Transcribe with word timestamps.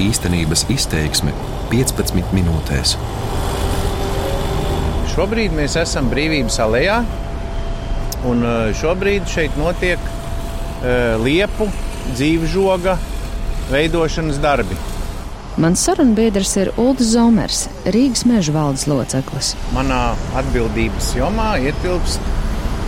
īstenības 0.00 0.66
izteiksme 0.72 1.34
15 1.70 2.34
minūtēs. 2.36 2.96
Šobrīd 5.10 5.54
mēs 5.56 5.76
esam 5.80 6.08
brīvības 6.12 6.60
alejā, 6.64 7.00
un 8.30 8.44
eh, 8.46 8.70
šobrīd 8.80 9.28
šeit 9.30 9.56
notiek 9.60 10.00
uh, 10.00 11.20
liepu 11.20 11.66
dzīvžoga 12.14 12.96
veidošanas 13.70 14.40
darbi. 14.42 14.78
Mans 15.60 15.82
sarunbiedrs 15.84 16.52
ir 16.62 16.70
Ulris 16.78 17.10
Zomers, 17.12 17.64
Rīgas 17.84 18.22
meža 18.28 18.54
valdes 18.54 18.86
loceklis. 18.88 19.54
Manā 19.74 20.14
atbildības 20.40 21.10
jomā 21.18 21.56
ietilpst 21.60 22.22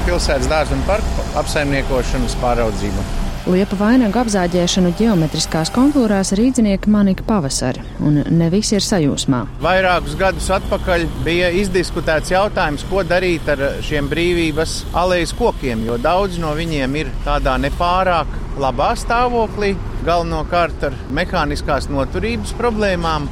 pilsētas 0.06 0.48
dārza 0.50 0.78
un 0.78 0.86
parku 0.86 1.26
apsaimniekošanas 1.42 2.38
pāraudzība. 2.40 3.04
Liepa 3.42 3.74
vainagu 3.74 4.20
apzāģēšanu 4.20 4.92
ģeometriskās 5.00 5.72
kontūrās 5.74 6.28
rīdzinieki 6.38 6.90
manīja 6.94 7.24
pavasari, 7.26 7.82
un 7.98 8.20
ne 8.30 8.46
visi 8.52 8.76
ir 8.76 8.84
sajūsmā. 8.86 9.40
Vairākus 9.64 10.14
gadus 10.20 10.46
atpakaļ 10.54 11.08
bija 11.26 11.48
izdiskutēts 11.58 12.30
jautājums, 12.30 12.84
ko 12.86 13.02
darīt 13.02 13.50
ar 13.50 13.64
šiem 13.82 14.06
brīvības 14.12 14.76
alejas 14.94 15.34
kokiem, 15.34 15.82
jo 15.88 15.98
daudz 15.98 16.38
no 16.38 16.52
viņiem 16.54 16.94
ir 17.00 17.10
tādā 17.26 17.56
nepārāk 17.64 18.30
labā 18.62 18.92
stāvoklī, 19.02 19.72
galvenokārt 20.06 20.86
ar 20.92 21.02
mehāniskās 21.10 21.90
noturības 21.90 22.54
problēmām, 22.62 23.26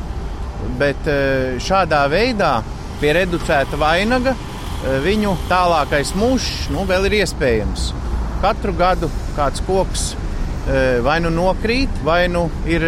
bet 0.82 1.06
eh, 1.06 1.54
šādā 1.62 2.02
veidā 2.10 2.56
pie 2.98 3.14
reducēta 3.14 3.78
vainaga 3.78 4.34
eh, 4.34 4.98
viņu 5.06 5.38
tālākais 5.46 6.16
mūžs 6.18 6.72
nu, 6.74 6.82
vēl 6.90 7.06
ir 7.12 7.20
iespējams. 7.22 7.92
Katru 8.40 8.74
gadu 8.76 9.10
kāds 9.36 9.62
koks 9.66 10.06
eh, 10.14 11.00
vai 11.04 11.18
nu 11.24 11.32
nokrīt, 11.34 12.02
vai 12.06 12.22
nu 12.32 12.46
ir 12.68 12.86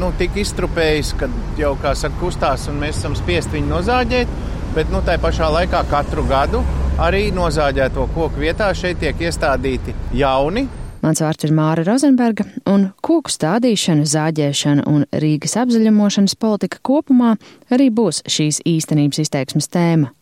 nu, 0.00 0.12
tik 0.18 0.38
iztrupējis, 0.44 1.14
ka 1.20 1.28
jau 1.60 1.74
kā 1.82 1.96
saka, 1.98 2.18
kustās 2.22 2.68
un 2.72 2.80
mēs 2.82 3.00
esam 3.00 3.18
spiest 3.18 3.52
viņu 3.54 3.70
nozāģēt. 3.72 4.38
Bet 4.74 4.88
nu, 4.90 5.04
tā 5.06 5.18
pašā 5.22 5.50
laikā 5.54 5.84
katru 5.90 6.24
gadu 6.26 6.64
arī 7.02 7.28
nozāģēto 7.34 8.08
koku 8.14 8.42
vietā 8.42 8.72
šeit 8.74 8.98
tiek 9.02 9.20
iestādīti 9.28 9.94
jauni 10.18 10.66
Mans 11.04 11.20
vārds 11.20 11.44
ir 11.44 11.50
Māra 11.52 11.82
Rozenberga, 11.84 12.46
un 12.70 12.86
koku 13.04 13.28
stādīšana, 13.28 14.06
zāģēšana 14.08 14.86
un 14.88 15.02
Rīgas 15.12 15.52
apzaļumošanas 15.60 16.32
politika 16.40 16.80
kopumā 16.80 17.34
arī 17.74 17.90
būs 17.92 18.22
šīs 18.24 18.62
īstenības 18.64 19.20
izteiksmes 19.26 19.68
tēma. 19.68 20.14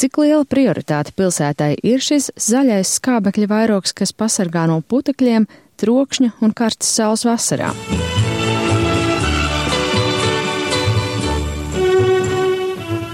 Cik 0.00 0.16
liela 0.16 0.46
prioritāte 0.48 1.12
pilsētai 1.12 1.74
ir 1.84 2.00
šis 2.00 2.30
zaļais 2.40 2.88
skābekļa 2.96 3.48
vairogs, 3.50 3.92
kas 3.92 4.14
pasargā 4.16 4.62
no 4.70 4.78
putekļiem, 4.80 5.44
trokšņa 5.76 6.30
un 6.40 6.54
karstas 6.56 6.94
saules 6.96 7.26
vasarā? 7.28 7.68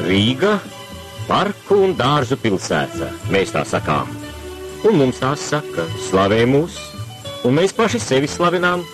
Rīga, 0.06 0.55
parku 1.27 1.83
un 1.89 1.98
dārzu 1.98 2.39
pilsēta, 2.39 3.11
mēs 3.34 3.50
tā 3.59 3.67
sakām. 3.67 4.15
Un 4.87 5.03
mums 5.03 5.19
tās 5.19 5.43
saka, 5.43 5.91
slavē 6.06 6.45
mūs, 6.47 6.78
un 7.43 7.59
mēs 7.59 7.75
paši 7.75 7.98
sevi 7.98 8.31
slavinām, 8.31 8.87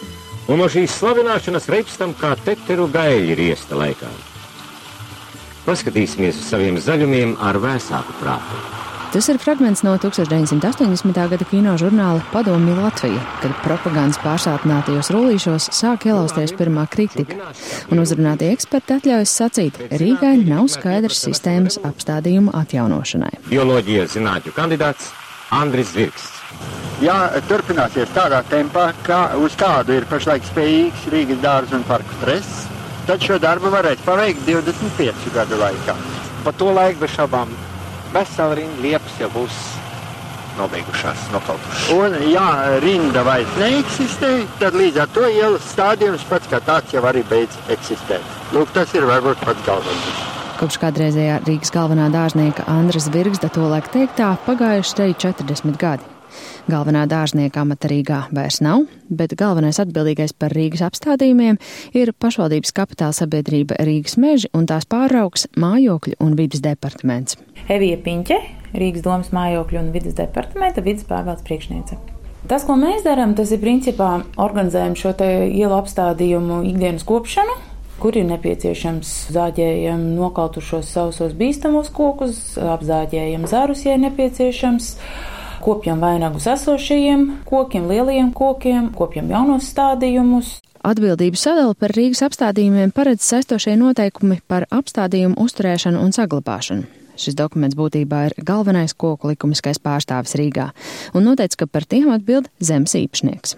un 0.48 0.64
no 0.64 0.72
šīs 0.72 0.96
slavināšanas 0.96 1.68
reipstam 1.76 2.16
kā 2.16 2.38
teteru 2.40 2.88
gaļi 2.88 3.36
riesta 3.36 3.76
laikā. 3.76 4.31
Paskatīsimies 5.62 6.40
uz 6.40 6.48
saviem 6.50 6.78
zaļumiem 6.82 7.36
ar 7.42 7.58
vēsāku 7.62 8.16
prātu. 8.18 8.62
Tas 9.12 9.28
ir 9.28 9.36
fragments 9.36 9.82
no 9.84 9.92
1980. 10.00 11.12
gada 11.28 11.46
kino 11.50 11.74
žurnāla 11.76 12.22
Padomju 12.32 12.78
Latvija, 12.78 13.20
kad 13.42 13.52
propagandas 13.60 14.16
pārsātinātajos 14.24 15.12
rullīšos 15.12 15.68
sāk 15.76 16.08
ielausties 16.08 16.54
pirmā 16.56 16.86
kritika, 16.90 17.52
un 17.92 18.00
uzrunātie 18.00 18.48
eksperti 18.56 18.96
atļaujas 18.96 19.36
sacīt, 19.42 19.82
Rīgai 20.00 20.38
nav 20.48 20.72
skaidrs 20.72 21.26
sistēmas 21.28 21.76
apstādījumu 21.84 22.56
atjaunošanai. 22.62 23.34
Bioloģijas 23.52 24.16
zinātņu 24.16 24.56
kandidāts 24.56 25.12
Andris 25.52 25.92
Zvirksts 25.92 26.40
ja 27.02 27.16
turpināsies 27.48 28.10
tādā 28.14 28.42
tempā, 28.50 28.90
kā 29.06 29.22
uz 29.42 29.54
kādu 29.58 29.96
ir 29.96 30.06
pašlaik 30.10 30.44
spējīgs 30.46 31.08
Rīgas 31.12 31.40
dārza 31.42 31.78
un 31.78 31.86
parku 31.88 32.14
stress, 32.20 32.66
tad 33.06 33.22
šo 33.24 33.38
darbu 33.42 33.72
varēs 33.72 34.02
paveikt 34.06 34.46
25 34.48 35.30
gadu 35.34 35.58
laikā. 35.60 35.96
Pa 36.42 36.52
to 36.58 36.72
laiku 36.74 37.04
bez 37.04 37.14
šaubām 37.16 37.52
vesela 38.14 38.58
rinda 38.58 38.82
liepas 38.82 39.20
jau 39.20 39.30
būs 39.34 39.60
nobeigušās, 40.58 41.28
nokautušās. 41.32 41.88
Un, 41.96 42.16
ja 42.32 42.78
rinda 42.82 43.24
vairs 43.26 43.56
neeksistē, 43.60 44.32
tad 44.60 44.76
līdz 44.76 45.02
ar 45.04 45.12
to 45.14 45.24
ielas 45.30 45.70
stādījums 45.72 46.26
pats 46.28 46.50
kā 46.50 46.60
tāds 46.64 46.92
jau 46.94 47.04
arī 47.08 47.24
beidz 47.30 47.56
eksistēt. 47.72 48.36
Lūk, 48.52 48.72
tas 48.76 48.92
ir 48.96 49.08
varbūt 49.08 49.40
pats 49.46 49.66
galvenais. 49.68 50.22
Kopš 50.60 50.78
kādreizējā 50.78 51.40
Rīgas 51.46 51.72
galvenā 51.74 52.06
dārznieka 52.12 52.68
Andras 52.70 53.08
Virgsda 53.10 53.48
to 53.50 53.64
laik 53.66 53.88
teiktā 53.94 54.34
pagājuši 54.46 54.98
te 54.98 55.08
40 55.26 55.80
gadi. 55.80 56.06
Galvenā 56.70 57.04
dārznieka 57.10 57.62
amata 57.64 57.90
Rīgā 57.90 58.20
vairs 58.34 58.60
nav, 58.64 58.86
bet 59.10 59.34
galvenais 59.38 59.80
atbildīgais 59.82 60.34
par 60.38 60.54
Rīgas 60.56 60.84
apstādījumiem 60.86 61.58
ir 61.98 62.14
pašvaldības 62.22 62.74
kapitāla 62.76 63.16
sabiedrība 63.16 63.80
Rīgas 63.82 64.18
meži 64.20 64.50
un 64.56 64.68
tās 64.70 64.86
pāraugs 64.88 65.48
mājokļu 65.56 66.20
un 66.22 66.36
vidas 66.38 66.62
departaments. 66.64 67.38
Evija 67.68 67.98
Piņķe, 68.04 68.40
Rīgas 68.78 69.04
domas 69.04 69.32
mājokļu 69.34 69.82
un 69.82 69.92
vidas 69.94 70.16
departamenta 70.18 70.84
vidas 70.84 71.06
pārvaldes 71.08 71.44
priekšniece. 71.46 71.98
Tas, 72.50 72.64
ko 72.66 72.74
mēs 72.74 73.04
darām, 73.06 73.36
tas 73.38 73.52
ir 73.54 73.60
principā 73.62 74.16
organizējam 74.42 74.96
šo 74.98 75.12
ielu 75.22 75.76
apstādījumu 75.76 76.64
ikdienas 76.72 77.04
kopšanu, 77.06 77.54
kur 78.02 78.16
ir 78.18 78.26
nepieciešams 78.32 79.12
zāģējam 79.30 80.02
nokautušos 80.16 80.88
sausos 80.90 81.36
bīstamos 81.38 81.92
kokus, 81.94 82.40
apzāģējam 82.58 83.46
zarus, 83.50 83.84
ja 83.86 83.94
ir 83.94 84.02
nepieciešams 84.08 84.88
kopjam 85.62 86.02
vainagus 86.02 86.46
esošajiem 86.50 87.28
kokiem, 87.48 87.88
lielajiem 87.88 88.32
kokiem, 88.34 88.90
kopjam 88.96 89.30
jaunos 89.30 89.70
stādījumus. 89.72 90.58
Atbildību 90.82 91.38
sadali 91.38 91.76
par 91.78 91.94
Rīgas 91.94 92.24
apstādījumiem 92.26 92.90
paredz 92.94 93.22
saistošie 93.28 93.76
noteikumi 93.78 94.40
par 94.50 94.66
apstādījumu 94.74 95.38
uzturēšanu 95.38 96.02
un 96.02 96.10
saglabāšanu. 96.14 96.88
Šis 97.22 97.36
dokuments 97.38 97.76
būtībā 97.78 98.24
ir 98.28 98.38
galvenais 98.42 98.94
koku 98.98 99.30
likumiskais 99.30 99.78
pārstāvis 99.78 100.34
Rīgā 100.38 100.70
un 101.14 101.28
noteica, 101.28 101.62
ka 101.62 101.68
par 101.70 101.86
tiem 101.86 102.10
atbild 102.10 102.48
zemes 102.58 102.96
īpašnieks. 102.98 103.54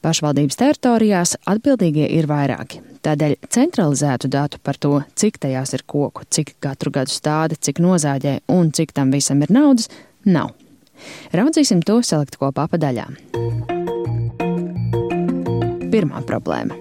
Pašvaldības 0.00 0.56
teritorijās 0.56 1.36
atbildīgie 1.52 2.06
ir 2.16 2.26
vairāki. 2.26 2.80
Tādēļ 3.04 3.36
centralizētu 3.52 4.30
datu 4.32 4.60
par 4.64 4.80
to, 4.80 4.94
cik 5.14 5.38
tajās 5.44 5.76
ir 5.76 5.84
koku, 5.86 6.24
cik 6.28 6.56
katru 6.60 6.92
gadu 6.94 7.12
stāda, 7.12 7.56
cik 7.56 7.78
nozāģē 7.84 8.40
un 8.56 8.72
cik 8.76 8.96
tam 8.96 9.12
visam 9.12 9.44
ir 9.44 9.52
naudas, 9.52 9.90
nav. 10.24 10.56
Raudzīsim 11.36 11.82
to 11.86 12.00
salikt 12.06 12.38
kopā 12.40 12.66
pa 12.70 12.80
daļām. 12.80 13.18
Pirmā 15.90 16.22
problēma. 16.28 16.76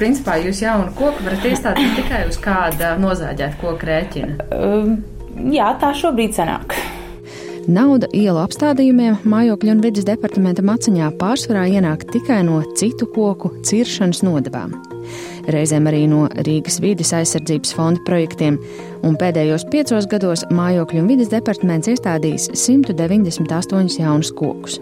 Principā 0.00 0.38
jūs 0.40 0.62
jaunu 0.64 0.94
koku 0.96 1.26
varat 1.26 1.44
iestādīt 1.44 1.98
tikai 1.98 2.22
uz 2.30 2.38
kāda 2.40 2.94
nozāģēta 3.00 3.60
koka 3.60 3.90
rēķina. 3.90 4.48
Um, 4.56 4.94
jā, 5.52 5.68
tā 5.82 5.92
šobrīd 5.96 6.32
sanāk. 6.36 6.78
Nauda 7.70 8.08
ielu 8.16 8.40
apstādījumiem 8.40 9.20
mājokļu 9.28 9.74
un 9.76 9.82
vidas 9.84 10.08
departamenta 10.08 10.64
maciņā 10.64 11.12
pārsvarā 11.20 11.68
ienāk 11.76 12.08
tikai 12.14 12.40
no 12.48 12.62
citu 12.80 13.10
koku 13.12 13.52
ciršanas 13.68 14.24
nodevām 14.26 14.89
reizēm 15.54 15.84
arī 15.90 16.02
no 16.10 16.20
Rīgas 16.46 16.76
vides 16.82 17.12
aizsardzības 17.16 17.70
fonda 17.76 18.00
projektiem, 18.06 18.54
un 19.06 19.12
pēdējos 19.20 19.64
piecos 19.72 20.04
gados 20.10 20.40
mājokļu 20.54 20.98
un 21.02 21.10
vides 21.10 21.30
departaments 21.32 21.90
iestādījis 21.92 22.44
198 22.54 24.00
jaunus 24.00 24.30
kokus. 24.36 24.74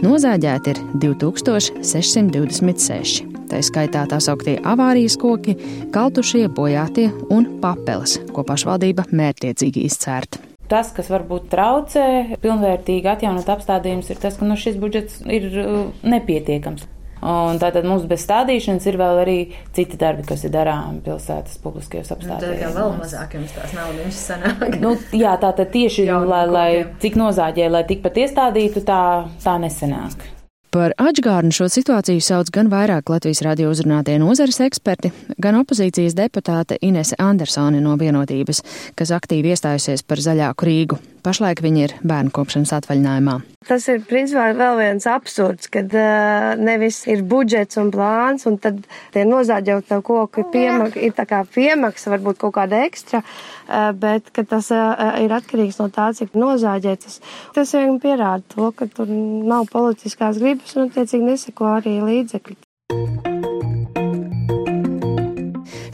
Nozāģēti 0.00 0.66
ir 0.72 0.78
2626. 1.02 3.30
Tā 3.50 3.58
skaitā 3.66 4.04
tā 4.06 4.18
sauktie 4.22 4.54
avārijas 4.62 5.16
koki, 5.18 5.56
kaltušie, 5.94 6.46
bojātie 6.54 7.10
un 7.34 7.58
papeles, 7.62 8.12
ko 8.30 8.40
pašvaldība 8.46 9.02
mērķiecīgi 9.10 9.82
izcērta. 9.88 10.38
Tas, 10.70 10.92
kas 10.94 11.10
varbūt 11.10 11.48
traucē 11.50 12.38
pilnvērtīgi 12.44 13.10
atjaunot 13.10 13.48
apstādījumus, 13.50 14.06
ir 14.12 14.18
tas, 14.22 14.38
ka 14.38 14.46
nu, 14.46 14.54
šis 14.54 14.78
budžets 14.78 15.18
ir 15.26 15.50
uh, 15.50 15.90
nepietiekams. 16.06 16.86
Un 17.20 17.60
tātad 17.60 17.84
mums 17.84 18.06
bez 18.08 18.24
stādīšanas 18.24 18.86
ir 18.88 18.96
vēl 19.00 19.22
arī 19.24 19.36
citi 19.76 19.98
darbi, 20.00 20.24
kas 20.28 20.46
ir 20.46 20.54
darāmi 20.54 21.02
pilsētas 21.04 21.60
publiskajos 21.60 22.14
apstādījumos. 22.16 22.48
Nu, 22.48 22.56
tad 22.56 22.64
jau 22.64 22.72
vēl 22.78 22.96
mazāk 22.96 23.36
jums 23.36 23.54
tās 23.58 23.76
naudas 23.76 24.20
sanāk. 24.30 24.80
nu, 24.80 24.96
jā, 25.12 25.36
tātad 25.42 25.72
tieši, 25.74 26.08
lai, 26.08 26.42
lai 26.48 26.68
cik 27.02 27.20
nozāģē, 27.20 27.70
lai 27.76 27.86
tikpat 27.88 28.22
iestādītu, 28.24 28.84
tā, 28.88 29.00
tā 29.44 29.56
nesenāk. 29.60 30.30
Par 30.70 30.92
atgādnu 31.02 31.50
šo 31.50 31.66
situāciju 31.66 32.22
sauc 32.22 32.52
gan 32.54 32.68
vairāk 32.70 33.10
Latvijas 33.10 33.40
radio 33.42 33.72
uzrunātie 33.72 34.14
nozares 34.22 34.60
eksperti, 34.62 35.10
gan 35.42 35.56
opozīcijas 35.58 36.14
deputāte 36.14 36.78
Inese 36.86 37.18
Andersone 37.18 37.80
no 37.82 37.96
vienotības, 37.98 38.62
kas 38.94 39.10
aktīvi 39.16 39.50
iestājusies 39.50 40.06
par 40.06 40.22
zaļāku 40.22 40.68
Rīgu. 40.68 41.00
Pašlaik 41.24 41.60
viņi 41.64 41.82
ir 41.84 41.94
bērnu 42.06 42.32
kopšanas 42.34 42.72
atvaļinājumā. 42.78 43.36
Tas 43.68 43.84
ir 43.92 44.00
principā 44.08 44.46
vēl 44.56 44.78
viens 44.78 45.06
absurds, 45.10 45.68
kad 45.72 45.92
uh, 45.92 46.54
nevis 46.56 47.02
ir 47.12 47.20
budžets 47.28 47.76
un 47.80 47.90
plāns, 47.92 48.46
un 48.48 48.56
tad 48.62 48.78
tie 49.12 49.26
nozāģot 49.28 49.92
koku 50.06 50.46
piemak, 50.52 50.96
ir 50.96 51.12
tā 51.16 51.26
kā 51.28 51.42
piemaksa, 51.44 52.12
varbūt 52.14 52.40
kaut 52.40 52.56
kāda 52.56 52.80
ekstra, 52.88 53.20
uh, 53.20 53.90
bet 53.92 54.32
ka 54.32 54.46
tas 54.48 54.72
uh, 54.72 55.20
ir 55.20 55.34
atkarīgs 55.36 55.80
no 55.82 55.90
tā, 55.92 56.08
cik 56.16 56.32
nozāģētas. 56.40 57.20
Tas 57.56 57.74
vien 57.76 58.00
pierāda 58.00 58.46
to, 58.54 58.72
ka 58.72 58.88
tur 58.88 59.10
nav 59.10 59.68
politiskās 59.72 60.40
gribas 60.40 60.72
un 60.78 60.88
attiecīgi 60.88 61.34
neseko 61.34 61.74
arī 61.76 61.98
līdzekļi. 62.00 63.29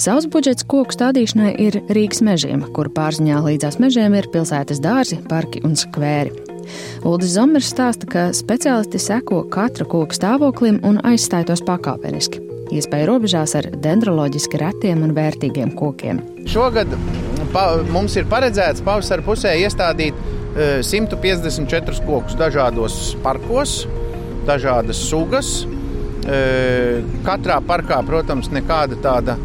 Savs 0.07 0.29
budžets 0.31 0.63
koku 0.71 0.95
stādīšanai 0.95 1.49
ir 1.59 1.81
Rīgas 1.91 2.21
mežiem, 2.23 2.61
kur 2.77 2.87
pārziņā 2.95 3.41
līdzās 3.43 3.81
mežiem 3.83 4.15
ir 4.15 4.29
pilsētas 4.31 4.79
dārzi, 4.79 5.17
parki 5.27 5.59
un 5.67 5.73
skvēri. 5.75 6.31
Uldis 7.03 7.33
Zomers 7.35 7.73
stāsta, 7.73 8.07
ka 8.07 8.23
speciālisti 8.31 9.01
seko 9.03 9.41
katra 9.51 9.83
koka 9.91 10.15
stāvoklim 10.15 10.79
un 10.87 11.01
aizstāj 11.11 11.49
tos 11.49 11.63
pakāpeniski. 11.67 12.39
Iespēja 12.77 13.09
robežās 13.11 13.57
ar 13.59 13.67
dendroloģiski 13.83 14.61
retiem 14.63 15.03
un 15.09 15.17
vērtīgiem 15.17 15.75
kokiem. 15.75 16.23
Šogad 16.55 16.95
pa, 17.51 17.65
mums 17.91 18.15
ir 18.15 18.31
paredzēts 18.31 18.87
pavasara 18.87 19.27
pusē 19.27 19.57
iestādīt 19.65 20.23
154 20.87 21.67
e, 21.67 22.07
kokus 22.07 22.39
dažādos 22.39 23.17
parkos, 23.27 23.75
dažādas 24.47 25.03
sugas. 25.11 25.53
E, 26.31 27.03
katrā 27.27 27.59
parkā, 27.67 28.05
protams, 28.07 28.55
nekāda 28.55 29.03
tāda 29.03 29.39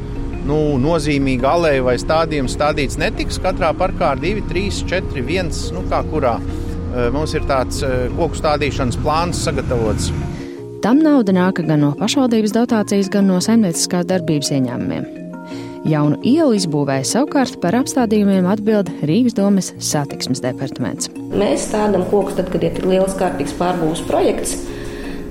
nu, 0.48 0.58
nozīmīga 0.82 1.54
aleja 1.56 1.86
vai 1.86 1.96
stādījums 2.02 2.56
stādīts 2.58 3.00
netiks. 3.02 3.40
Katrā 3.42 3.72
parkā 3.78 4.14
ir 4.18 4.42
2, 4.42 4.50
3, 4.52 4.84
4, 4.90 5.24
1, 5.24 5.54
nu, 5.76 5.86
kā 5.92 6.02
kurā. 6.12 6.38
Eh, 6.92 7.08
mums 7.14 7.34
ir 7.38 7.46
tāds 7.48 7.84
eh, 7.88 8.10
koku 8.18 8.40
stādīšanas 8.40 9.00
plāns 9.04 9.42
sagatavots. 9.46 10.12
Tam 10.82 11.00
nauda 11.04 11.34
nāk 11.36 11.62
gan 11.64 11.84
no 11.84 11.94
pašvaldības 11.98 12.56
dotācijas, 12.58 13.12
gan 13.14 13.30
no 13.30 13.38
saimnieciskās 13.44 14.08
darbības 14.10 14.50
ieņēmumiem. 14.58 15.10
Jaunu 15.88 16.20
ielu 16.28 16.54
izbūvēja 16.60 17.06
savukārt 17.10 17.56
par 17.62 17.74
apstādījumiem 17.80 18.46
atbild 18.50 18.92
Rīgas 19.08 19.34
domes 19.38 19.72
satiksmes 19.82 20.44
departaments. 20.44 21.10
Mēs 21.34 21.66
stādām 21.72 22.04
kokus 22.12 22.38
tad, 22.38 22.52
kad 22.54 22.66
ir 22.68 22.78
liels 22.86 23.16
kārtīgs 23.18 23.56
pārbūves 23.58 24.04
projekts 24.10 24.60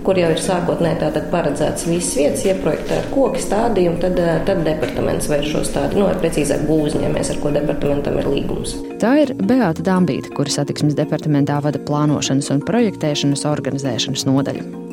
kur 0.04 0.18
jau 0.18 0.30
ir 0.32 0.42
sākotnēji 0.42 1.22
paredzēts 1.30 1.86
visas 1.88 2.16
vietas, 2.18 2.44
ieprojektēta 2.48 3.12
koki, 3.14 3.42
stādījumi, 3.44 4.00
tad, 4.02 4.18
eh, 4.18 4.42
tad 4.48 4.64
departaments 4.66 5.30
veids 5.30 5.50
šo 5.52 5.64
stādījumu, 5.66 6.02
nu, 6.02 6.08
vai 6.10 6.18
precīzāk 6.24 6.66
būvniecības, 6.68 7.30
ar 7.30 7.40
ko 7.42 7.54
departamentam 7.56 8.18
ir 8.18 8.30
līgums. 8.34 8.76
Tā 9.00 9.14
ir 9.22 9.34
Beata 9.34 9.82
Dambīta, 9.82 10.34
kuras 10.34 10.58
satiksmes 10.60 10.98
departamentā 10.98 11.62
vada 11.62 11.78
plānošanas 11.78 12.50
un 12.50 12.64
projektēšanas 12.66 13.46
organizēšanas 13.48 14.26
nodaļu. 14.28 14.89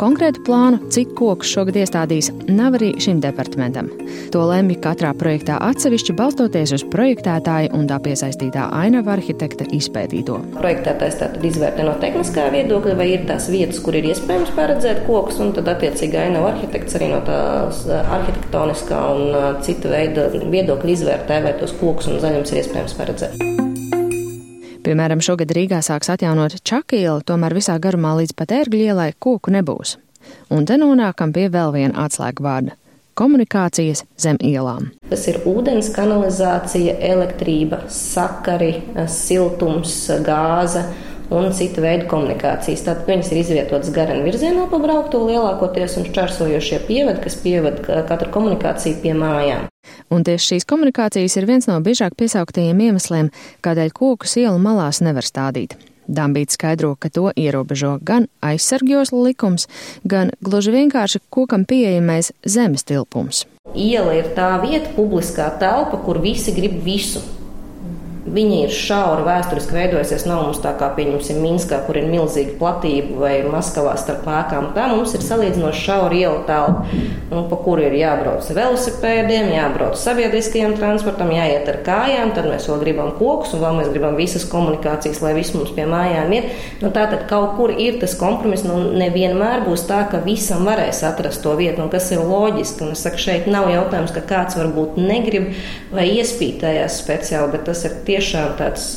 Konkrētu 0.00 0.40
plānu, 0.46 0.78
cik 0.88 1.10
kokus 1.18 1.50
šogad 1.52 1.76
iestādīs, 1.76 2.30
nav 2.48 2.78
arī 2.78 2.94
šim 3.04 3.18
departamentam. 3.20 3.90
To 4.32 4.46
lemj 4.48 4.78
katrā 4.80 5.10
projektā 5.12 5.58
atsevišķi 5.66 6.14
balstoties 6.16 6.72
uz 6.78 6.86
projektētāja 6.88 7.74
un 7.76 7.84
tā 7.90 7.98
piesaistītā 8.00 8.70
ainava 8.78 9.12
arhitekta 9.18 9.68
izpētīto. 9.76 10.38
Projektētājs 10.56 11.20
tātad 11.20 11.44
izvērtē 11.44 11.84
no 11.84 11.98
tehniskā 12.00 12.48
viedokļa, 12.56 12.96
vai 12.96 13.10
ir 13.12 13.28
tās 13.28 13.50
vietas, 13.52 13.82
kur 13.84 14.00
ir 14.00 14.08
iespējams 14.14 14.56
paredzēt 14.56 15.04
kokus, 15.04 15.42
un 15.44 15.52
tad 15.58 15.68
attiecīgi 15.74 16.22
ainava 16.24 16.54
arhitekts 16.54 16.96
arī 16.96 17.12
no 17.12 17.20
tās 17.28 17.84
arhitektoniskā 18.00 19.06
un 19.12 19.40
cita 19.66 19.92
veida 19.92 20.30
viedokļa 20.32 20.96
izvērtē, 20.96 21.42
vai 21.44 21.58
tos 21.60 21.76
kokus 21.82 22.08
un 22.08 22.22
zaļums 22.24 22.54
ir 22.54 22.64
iespējams 22.64 22.96
paredzēt. 22.96 23.59
Piemēram, 24.80 25.20
šogad 25.20 25.50
Rīgā 25.52 25.82
sāks 25.84 26.08
atjaunot 26.08 26.54
Čakielu, 26.64 27.20
tomēr 27.28 27.52
visā 27.52 27.74
garumā 27.82 28.14
līdz 28.16 28.32
pat 28.38 28.54
ērgļu 28.56 28.86
ielai 28.88 29.10
koku 29.20 29.52
nebūs. 29.52 29.98
Un 30.48 30.64
te 30.64 30.78
nonākam 30.80 31.34
pie 31.36 31.50
vēl 31.52 31.74
viena 31.74 32.06
atslēgu 32.06 32.44
vārda- 32.46 32.76
komunikācijas 33.20 34.06
zem 34.16 34.38
ielām. 34.40 34.88
Tas 35.10 35.26
ir 35.28 35.42
ūdens 35.44 35.90
kanalizācija, 35.92 36.96
elektrība, 36.96 37.82
sakari, 37.92 38.80
siltums, 39.04 40.08
gāze 40.24 40.86
un 41.30 41.52
cita 41.56 41.82
veida 41.84 42.06
komunikācijas. 42.10 42.84
Tātad 42.86 43.08
viņas 43.10 43.30
ir 43.32 43.42
izvietotas 43.42 43.92
garām 43.94 44.24
virzienā 44.26 44.66
pa 44.70 44.80
braukto 44.82 45.22
lielākoties 45.26 45.98
un 46.00 46.08
šķērsojošie 46.08 46.80
pievadi, 46.88 47.22
kas 47.24 47.38
pieved 47.42 47.82
katru 47.86 48.32
komunikāciju 48.34 49.00
pie 49.04 49.14
mājām. 49.18 49.68
Un 50.10 50.26
tieši 50.26 50.54
šīs 50.54 50.66
komunikācijas 50.68 51.38
ir 51.38 51.46
viens 51.48 51.70
no 51.70 51.78
biežāk 51.84 52.18
piesauktajiem 52.18 52.82
iemesliem, 52.90 53.30
kādēļ 53.64 53.94
kokus 53.96 54.36
ielu 54.42 54.58
malās 54.60 55.00
nevar 55.04 55.26
stādīt. 55.26 55.78
Dambīts 56.10 56.56
skaidro, 56.58 56.96
ka 56.98 57.06
to 57.14 57.28
ierobežo 57.38 57.92
gan 58.02 58.26
aizsargjoslu 58.42 59.22
likums, 59.28 59.68
gan 60.02 60.32
gluži 60.42 60.74
vienkārši 60.74 61.22
kokam 61.30 61.62
pieejamais 61.70 62.32
zemes 62.42 62.82
tilpums. 62.88 63.44
Iela 63.78 64.16
ir 64.18 64.32
tā 64.34 64.56
vieta, 64.64 64.90
publiskā 64.96 65.52
telpa, 65.60 66.00
kur 66.02 66.18
visi 66.18 66.56
grib 66.56 66.80
visu. 66.82 67.22
Viņa 68.30 68.58
ir 68.62 68.70
šaura, 68.74 69.24
vēsturiski 69.26 69.74
veidojusies. 69.74 70.24
Nav 70.28 70.44
mums 70.44 70.60
tā 70.62 70.70
kā, 70.78 70.92
pieņemsim, 70.94 71.40
Minskā, 71.42 71.80
kur 71.86 71.98
ir 71.98 72.06
milzīga 72.10 72.54
platība, 72.60 73.16
vai 73.18 73.32
Maskavā 73.50 73.96
starp 73.98 74.28
ēkām. 74.30 74.68
Tā 74.76 74.86
mums 74.92 75.16
ir 75.16 75.24
salīdzinoši 75.24 75.82
šaura 75.82 76.14
iela 76.14 76.44
telpa, 76.46 76.84
nu, 77.32 77.42
pa 77.50 77.58
kuru 77.64 77.88
ir 77.88 77.96
jābrauc 77.98 78.46
ar 78.46 78.58
velosipēdiem, 78.60 79.50
jābrauc 79.56 79.98
sabiedriskajam 79.98 80.76
transportam, 80.78 81.32
jāiet 81.34 81.66
ar 81.72 81.80
kājām. 81.86 82.30
Tad 82.36 82.46
mēs 82.52 82.68
vēl 82.70 82.84
gribam 82.84 83.10
kokus, 83.18 83.56
un 83.56 83.64
vēl 83.64 83.80
mēs 83.80 83.90
gribam 83.90 84.18
visas 84.20 84.46
komunikācijas, 84.52 85.22
lai 85.24 85.34
viss 85.38 85.56
mums 85.56 85.74
pie 85.74 85.88
mājām 85.90 86.30
ir. 86.36 86.48
Nu, 86.84 86.92
tā 86.94 87.08
tad 87.10 87.26
kaut 87.30 87.56
kur 87.58 87.74
ir 87.74 87.98
tas 88.02 88.14
kompromiss. 88.20 88.66
Nu, 88.68 88.78
nevienmēr 89.00 89.64
būs 89.66 89.88
tā, 89.90 90.04
ka 90.12 90.22
visam 90.22 90.68
varēs 90.68 91.02
atrast 91.08 91.42
to 91.42 91.56
vietu, 91.58 91.82
un 91.82 91.90
kas 91.90 92.12
ir 92.14 92.22
loģiski. 92.22 92.86
Un 92.86 92.94
es 92.94 93.02
saku, 93.06 93.24
šeit 93.26 93.50
nav 93.50 93.72
jautājums, 93.72 94.14
ka 94.14 94.22
kāds 94.30 94.58
varbūt 94.60 95.00
negrib 95.02 95.50
vai 95.90 96.06
iespītējās 96.20 97.02
speciāli, 97.02 97.56
bet 97.56 97.66
tas 97.66 97.82
ir 97.88 97.98
tiešām 98.20 98.56
tāds 98.60 98.92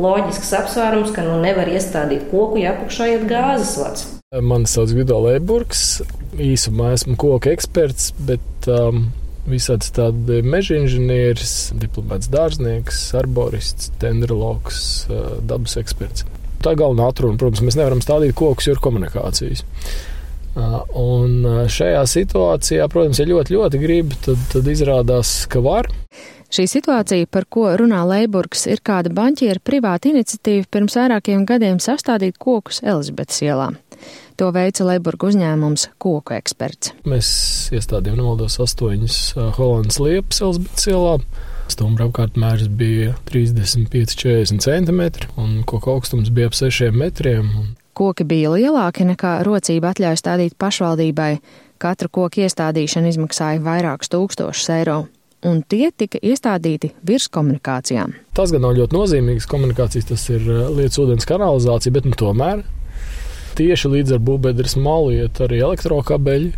loģisks 0.00 0.52
apsvērums, 0.60 1.14
ka 1.16 1.24
nu 1.26 1.40
nevar 1.42 1.70
iestādīt 1.72 2.28
koku, 2.30 2.60
ja 2.62 2.74
apakšā 2.76 3.08
iet 3.14 3.24
gāzes 3.30 3.76
vats. 3.80 4.08
Mani 4.30 4.68
sauc 4.70 4.92
Gudo 4.94 5.18
Leiburgs. 5.24 6.02
Īsumā 6.38 6.92
esmu 6.94 7.16
koku 7.18 7.50
eksperts, 7.50 8.12
bet 8.28 8.68
um, 8.70 9.08
visāds 9.50 9.90
tādi 9.96 10.38
meža 10.46 10.78
inženieris, 10.78 11.72
diplomāts 11.80 12.30
dārznieks, 12.30 13.00
arborists, 13.18 13.90
dendrologs, 14.02 14.84
uh, 15.08 15.40
dabas 15.42 15.74
eksperts. 15.80 16.28
Tā 16.62 16.76
galvenā 16.78 17.08
atruna, 17.10 17.40
protams, 17.40 17.64
mēs 17.66 17.80
nevaram 17.80 18.04
stādīt 18.04 18.36
kokus, 18.38 18.68
jo 18.68 18.76
ir 18.76 18.84
komunikācijas. 18.84 19.64
Un 21.00 21.46
šajā 21.72 22.02
situācijā, 22.10 22.88
protams, 22.92 23.20
ja 23.22 23.26
ļoti, 23.30 23.54
ļoti 23.56 23.80
grib, 23.80 24.12
tad, 24.26 24.42
tad 24.52 24.68
izrādās, 24.68 25.32
ka 25.48 25.62
var. 25.64 25.88
Šī 26.50 26.64
situācija, 26.66 27.28
par 27.30 27.44
ko 27.46 27.68
runā 27.78 28.00
Leiburgs, 28.10 28.64
ir 28.66 28.80
kāda 28.82 29.12
banķiera 29.14 29.62
privāta 29.62 30.10
iniciatīva 30.10 30.66
pirms 30.66 30.96
vairākiem 30.98 31.44
gadiem 31.46 31.78
sastādīt 31.78 32.40
kokus 32.42 32.80
Elizabetes 32.82 33.38
ielā. 33.46 33.68
To 34.40 34.48
veica 34.50 34.86
Leiburga 34.88 35.28
uzņēmums 35.30 35.84
Koku 36.02 36.34
eksperts. 36.34 36.90
Mēs 37.06 37.28
iestādījām 37.76 38.18
nemaldos 38.18 38.58
astoņas 38.64 39.18
Holandas 39.60 40.00
liepas 40.02 40.42
Elizabetes 40.42 40.88
ielā. 40.90 41.12
Stumbra 41.70 42.08
apkārtmērs 42.08 42.66
bija 42.74 43.14
35-40 43.30 44.58
cm, 44.66 45.04
un 45.38 45.60
koku 45.62 45.94
augstums 45.94 46.32
bija 46.34 46.50
ap 46.50 46.58
6 46.58 46.90
metriem. 46.98 47.54
Koki 47.94 48.26
bija 48.26 48.56
lielāki 48.56 49.06
nekā 49.06 49.36
rocība 49.46 49.94
atļauj 49.94 50.18
stādīt 50.18 50.58
pašvaldībai. 50.58 51.30
Katra 51.78 52.10
koka 52.10 52.42
iestādīšana 52.42 53.14
izmaksāja 53.14 53.62
vairākus 53.62 54.10
tūkstošus 54.10 54.74
eiro 54.80 55.00
un 55.46 55.62
tie 55.62 55.90
tika 55.96 56.20
iestādīti 56.22 56.92
virs 57.06 57.28
komunikācijām. 57.32 58.12
Tas 58.36 58.52
gan 58.52 58.64
nav 58.64 58.76
ļoti 58.78 58.96
nozīmīgs 58.96 59.48
komunikācijas, 59.50 60.08
tas 60.12 60.26
ir 60.32 60.44
eh, 60.44 60.66
lietas 60.76 61.00
ūdens 61.02 61.28
kanalizācija, 61.28 61.94
bet 61.96 62.08
nu, 62.08 62.16
tomēr 62.18 62.64
tieši 63.58 63.92
līdz 63.92 64.16
ar 64.16 64.24
būvbedres 64.24 64.76
malu 64.80 65.12
iet 65.14 65.40
arī 65.42 65.60
elektrokabeļi. 65.64 66.52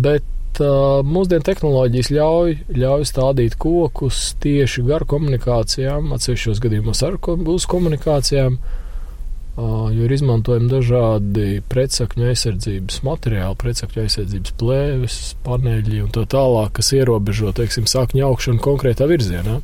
Bet 0.00 0.60
uh, 0.62 1.00
mūsdienu 1.04 1.44
tehnoloģijas 1.44 2.08
ļauj, 2.14 2.54
ļauj 2.78 3.06
stādīt 3.10 3.56
kokus 3.60 4.30
tieši 4.40 4.84
gar 4.86 5.04
komunikācijām, 5.10 6.12
atsevišķos 6.16 6.62
gadījumos 6.64 7.02
ar 7.04 7.18
uz 7.20 7.66
komunikācijām 7.68 8.56
jo 9.58 10.06
ir 10.06 10.12
izmantojami 10.14 10.70
dažādi 10.70 11.46
pretsakņu 11.70 12.28
aizsardzības 12.30 13.00
materiāli, 13.06 13.58
pretsakņu 13.58 14.04
aizsardzības 14.04 14.54
plēves, 14.60 15.16
paneļi 15.46 16.02
un 16.04 16.12
tā 16.14 16.24
tālāk, 16.30 16.76
kas 16.78 16.92
ierobežo, 16.94 17.52
teiksim, 17.56 17.88
sakņu 17.90 18.26
augšanu 18.28 18.62
konkrētā 18.64 19.08
virzienā. 19.10 19.58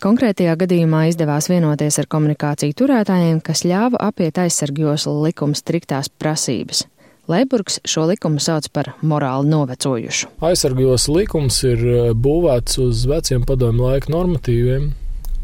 Konkrētajā 0.00 0.54
gadījumā 0.62 1.02
izdevās 1.10 1.50
vienoties 1.52 1.98
ar 2.00 2.08
komunikāciju 2.08 2.72
turētājiem, 2.78 3.42
kas 3.44 3.66
ļāva 3.68 4.00
apiet 4.08 4.40
aizsargjoslu 4.40 5.18
likuma 5.26 5.58
striktās 5.58 6.08
prasības. 6.08 6.86
Leiburgs 7.30 7.76
šo 7.86 8.06
likumu 8.08 8.40
sauc 8.42 8.66
par 8.74 8.94
morāli 9.06 9.52
novecojušu. 9.52 10.32
Aizsargjoslu 10.42 11.20
likums 11.20 11.60
ir 11.68 11.84
būvēts 12.16 12.80
uz 12.82 13.04
veciem 13.06 13.44
padomu 13.46 13.90
laika 13.90 14.10
normatīviem, 14.10 14.88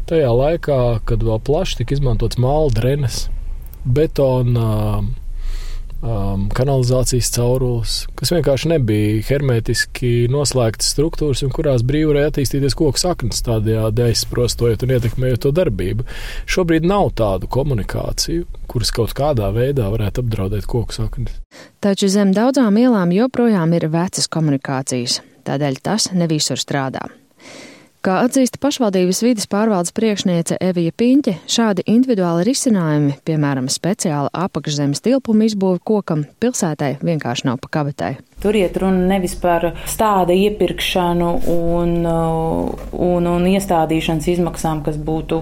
tajā 0.09 0.33
laikā, 0.41 0.81
kad 1.07 1.23
vēl 1.23 1.39
plaši 1.47 1.83
tika 1.83 1.95
izmantots 1.95 2.41
māla 2.41 2.73
drenes, 2.73 3.27
betona 3.87 4.67
um, 6.01 6.47
kanalizācijas 6.55 7.29
caurules, 7.35 7.95
kas 8.17 8.31
vienkārši 8.33 8.71
nebija 8.73 9.21
hermētiski 9.29 10.11
noslēgtas 10.31 10.91
struktūras, 10.93 11.43
un 11.45 11.53
kurās 11.55 11.85
brīvi 11.87 12.11
varēja 12.11 12.31
attīstīties 12.31 12.77
koku 12.77 13.01
saknes, 13.01 13.43
tādējādi 13.47 14.05
aizsprostojot 14.07 14.85
un 14.85 14.95
ietekmējot 14.97 15.45
to 15.45 15.53
darbību. 15.57 16.07
Šobrīd 16.49 16.87
nav 16.87 17.11
tādu 17.17 17.49
komunikāciju, 17.51 18.47
kuras 18.69 18.93
kaut 18.95 19.15
kādā 19.17 19.49
veidā 19.55 19.89
varētu 19.93 20.25
apdraudēt 20.25 20.67
koku 20.69 20.95
saknes. 20.95 21.39
Taču 21.83 22.11
zem 22.11 22.33
daudzām 22.35 22.77
ielām 22.81 23.13
joprojām 23.15 23.73
ir 23.77 23.89
vecas 23.93 24.29
komunikācijas, 24.31 25.21
tādēļ 25.47 25.81
tas 25.83 26.11
ne 26.13 26.29
visur 26.29 26.61
strādā. 26.61 27.07
Kā 28.07 28.21
atzīst 28.23 28.55
pašvaldības 28.63 29.17
vidas 29.19 29.49
pārvaldes 29.51 29.91
priekšniece 29.91 30.55
Evija 30.63 30.93
Piņķe, 30.95 31.33
šādi 31.51 31.83
individuāli 31.91 32.45
risinājumi, 32.47 33.17
piemēram, 33.27 33.65
speciāla 33.67 34.29
apakšzemes 34.45 35.03
tilpuma 35.03 35.43
izbūve 35.43 35.81
kokam, 35.83 36.21
pilsētai 36.39 36.93
vienkārši 37.03 37.49
nav 37.49 37.57
pa 37.59 37.67
kabatai. 37.73 38.13
Tur 38.39 38.55
iet 38.55 38.79
runa 38.79 39.09
nevis 39.09 39.35
par 39.41 39.73
stāda 39.91 40.31
iepirkšanu 40.31 41.33
un, 41.51 41.91
un, 42.07 43.27
un 43.33 43.49
iestādīšanas 43.51 44.31
izmaksām, 44.37 44.85
kas 44.87 44.95
būtu 44.95 45.41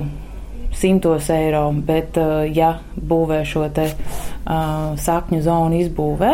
simtos 0.73 1.29
eiro, 1.37 1.67
bet, 1.85 2.17
ja 2.49 2.79
būvē 2.97 3.43
šo 3.45 3.69
te 3.77 3.91
uh, 3.93 4.97
sakņu 5.05 5.45
zonu 5.45 5.85
izbūvē, 5.85 6.33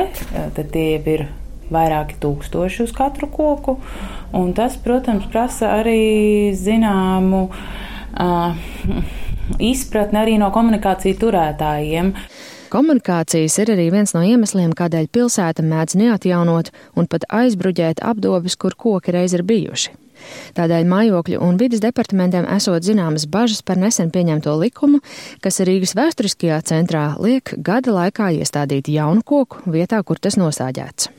tad 0.55 0.71
tie 0.71 0.95
ir 0.95 1.27
vairāki 1.73 2.19
tūkstoši 2.21 2.85
uz 2.85 2.93
katru 2.95 3.29
koku. 3.31 3.77
Un 4.37 4.53
tas, 4.57 4.77
protams, 4.79 5.27
prasa 5.31 5.73
arī 5.79 6.51
zināmu 6.55 7.47
uh, 7.49 8.55
izpratni 9.59 10.21
arī 10.21 10.37
no 10.41 10.51
komunikāciju 10.53 11.19
turētājiem. 11.21 12.13
Komunikācijas 12.71 13.57
ir 13.59 13.73
arī 13.73 13.89
viens 13.91 14.13
no 14.15 14.21
iemesliem, 14.23 14.71
kādēļ 14.77 15.09
pilsēta 15.11 15.63
mēdz 15.65 15.97
neatjaunot 15.99 16.71
un 16.95 17.09
pat 17.11 17.25
aizbruģēt 17.27 17.99
apdobis, 17.99 18.55
kur 18.55 18.77
koki 18.79 19.11
reiz 19.11 19.35
ir 19.35 19.43
bijuši. 19.43 19.97
Tādēļ 20.55 20.87
mājokļu 20.87 21.39
un 21.43 21.57
vidas 21.59 21.81
departamentiem 21.83 22.47
esot 22.55 22.85
zināmas 22.85 23.25
bažas 23.27 23.63
par 23.65 23.81
nesen 23.81 24.11
pieņemto 24.13 24.53
likumu, 24.61 25.01
kas 25.43 25.59
Rīgas 25.67 25.97
vēsturiskajā 25.97 26.61
centrā 26.71 27.07
liek 27.19 27.55
gada 27.57 27.97
laikā 27.97 28.31
iestādīt 28.39 28.91
jaunu 28.93 29.25
koku 29.25 29.65
vietā, 29.73 29.99
kur 30.05 30.21
tas 30.21 30.39
nosāģēts. 30.39 31.11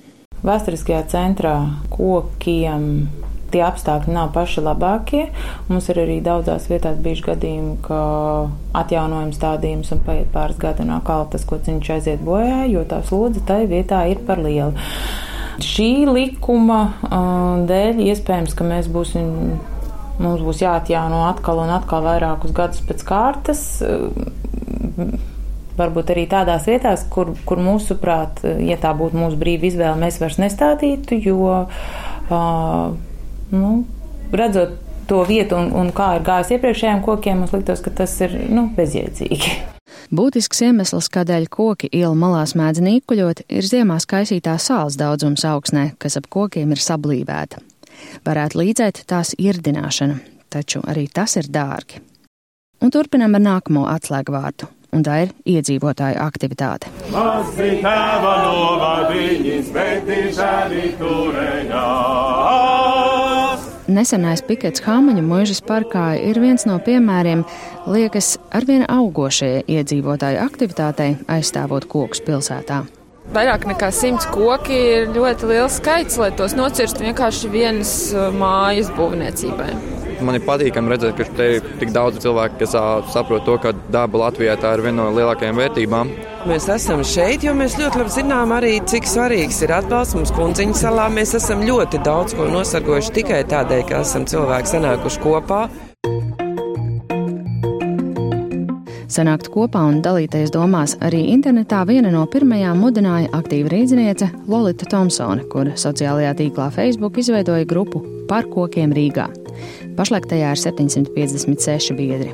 Vēsturiskajā 0.42 1.02
centrā 1.12 1.56
kokiem 1.92 2.86
tie 3.52 3.62
apstākļi 3.66 4.14
nav 4.14 4.32
paši 4.34 4.64
labākie. 4.64 5.22
Mums 5.68 5.88
ir 5.92 6.00
arī 6.02 6.18
daudzās 6.24 6.68
vietās 6.70 6.98
bijuši 7.04 7.26
gadījumi, 7.26 7.74
ka 7.84 8.00
atjaunojam 8.80 9.34
stādījumus 9.36 9.92
un 9.94 10.00
paiet 10.06 10.30
pāris 10.34 10.60
gadi 10.62 10.86
un 10.86 10.94
atkal 10.96 11.26
tas, 11.32 11.44
ko 11.48 11.60
viņš 11.62 11.92
aiziet 11.96 12.24
bojā, 12.24 12.62
jo 12.72 12.84
tā 12.88 13.02
slodze 13.06 13.44
tai 13.48 13.64
vietā 13.70 14.04
ir 14.10 14.22
par 14.26 14.42
lielu. 14.42 14.72
Šī 15.62 16.06
likuma 16.08 16.80
uh, 16.88 17.60
dēļ 17.68 18.00
iespējams, 18.08 18.56
ka 18.56 18.66
mēs 18.66 18.88
būsim. 18.92 19.28
Mums 20.22 20.42
būs 20.44 20.60
jāatjauno 20.60 21.22
atkal 21.24 21.62
un 21.62 21.70
atkal 21.72 22.02
vairākus 22.04 22.52
gadus 22.54 22.82
pēc 22.86 23.00
kārtas. 23.08 23.62
Varbūt 25.78 26.12
arī 26.12 26.26
tādās 26.28 26.66
vietās, 26.68 27.06
kur, 27.08 27.32
kur 27.48 27.60
mūsuprāt, 27.62 28.42
ja 28.60 28.76
tā 28.80 28.92
būtu 28.96 29.16
mūsu 29.16 29.38
brīva 29.40 29.70
izvēle, 29.70 29.96
mēs 30.02 30.18
vairs 30.20 30.36
nestādītu, 30.42 31.16
jo, 31.24 31.50
uh, 32.28 32.94
nu, 33.56 33.70
redzot 34.32 34.76
to 35.08 35.22
vietu 35.28 35.56
un, 35.56 35.70
un 35.76 35.92
kā 35.96 36.16
ir 36.18 36.26
gājis 36.26 36.54
iepriekšējiem 36.56 37.00
kokiem, 37.04 37.40
mums 37.42 37.54
liktos, 37.56 37.80
ka 37.84 37.92
tas 38.02 38.14
ir, 38.24 38.36
nu, 38.52 38.68
bezjēdzīgi. 38.76 39.54
Būtisks 40.12 40.60
iemesls, 40.66 41.08
kādēļ 41.12 41.48
koki 41.52 41.88
ielu 41.92 42.12
malās 42.16 42.52
mēdz 42.58 42.82
nīkuļot, 42.84 43.44
ir 43.48 43.68
ziemā 43.68 43.96
skaisītā 44.02 44.58
sāls 44.60 44.98
daudzums 45.00 45.44
augsnē, 45.48 45.92
kas 46.00 46.18
ap 46.20 46.28
kokiem 46.32 46.74
ir 46.76 46.84
sablīvēta. 46.84 47.60
Varētu 48.26 48.60
līdzēt 48.60 49.02
tās 49.08 49.32
irdināšana, 49.40 50.18
taču 50.52 50.84
arī 50.88 51.06
tas 51.08 51.38
ir 51.40 51.48
dārgi. 51.52 52.02
Un 52.82 52.92
turpinām 52.92 53.38
ar 53.38 53.44
nākamo 53.46 53.86
atslēgvārdu 53.88 54.68
un 54.92 55.04
tā 55.06 55.22
ir 55.24 55.32
iedzīvotāju 55.48 56.20
aktivitāte. 56.22 56.90
Nesenais 63.92 64.40
pikets 64.46 64.84
Hāmaņa 64.86 65.24
mūžas 65.26 65.60
parkā 65.68 66.12
ir 66.16 66.38
viens 66.40 66.64
no 66.68 66.78
piemēriem, 66.80 67.42
liekas, 67.90 68.36
arvien 68.54 68.86
augošajai 68.88 69.66
iedzīvotāju 69.76 70.40
aktivitātei 70.46 71.16
aizstāvot 71.28 71.88
kokus 71.90 72.22
pilsētā. 72.24 72.84
Vairāk 73.32 73.62
nekā 73.64 73.88
simts 73.96 74.26
koki 74.28 74.76
ir 74.76 75.06
ļoti 75.14 75.48
liels 75.48 75.78
skaits, 75.80 76.18
lai 76.20 76.28
tos 76.36 76.52
nocirstu 76.52 77.06
vienkārši 77.06 77.48
vienas 77.52 77.92
uh, 78.12 78.28
mājas 78.36 78.90
būvniecībai. 78.92 79.70
Man 80.22 80.36
ir 80.38 80.44
patīkami 80.46 80.92
redzēt, 80.92 81.16
ka 81.18 81.24
te 81.38 81.46
ir 81.56 81.70
tik 81.80 81.94
daudz 81.94 82.20
cilvēku, 82.22 82.60
kas 82.60 82.76
saprot 83.14 83.46
to, 83.48 83.56
ka 83.62 83.72
daba 83.94 84.26
Latvijā 84.26 84.54
tā 84.60 84.74
ir 84.76 84.84
viena 84.84 85.00
no 85.00 85.08
lielākajām 85.16 85.58
vērtībām. 85.58 86.12
Mēs 86.46 86.68
esam 86.74 87.02
šeit, 87.06 87.46
jo 87.46 87.54
mēs 87.58 87.78
ļoti 87.80 88.02
labi 88.02 88.14
zinām 88.18 88.52
arī, 88.54 88.74
cik 88.92 89.08
svarīgs 89.08 89.62
ir 89.64 89.74
atbalsts 89.78 90.18
mums 90.18 90.34
kunciņu 90.36 90.76
salā. 90.78 91.08
Mēs 91.14 91.34
esam 91.38 91.64
ļoti 91.66 92.02
daudz 92.06 92.36
ko 92.38 92.50
nosargojuši 92.52 93.16
tikai 93.18 93.40
tādēļ, 93.50 93.86
ka 93.88 94.04
esam 94.04 94.28
cilvēki 94.30 94.74
sanākuši 94.76 95.24
kopā. 95.24 95.64
Sanākt 99.12 99.50
kopā 99.52 99.82
un 99.90 99.98
dalīties 100.00 100.54
domās 100.54 100.94
arī 101.04 101.26
internetā 101.34 101.82
viena 101.84 102.08
no 102.14 102.22
pirmajām 102.32 102.78
mudināja 102.80 103.28
aktīva 103.36 103.68
rīzniece 103.74 104.30
Lolita 104.48 104.86
Thompsone, 104.88 105.44
kur 105.52 105.68
sociālajā 105.76 106.30
tīklā 106.38 106.70
Facebook 106.72 107.18
izveidoja 107.20 107.66
grupu 107.68 108.00
par 108.30 108.48
kokiem 108.48 108.94
Rīgā. 108.96 109.26
Pašlaik 109.98 110.30
tajā 110.30 110.54
ir 110.54 110.62
756 110.62 111.92
biedri. 111.98 112.32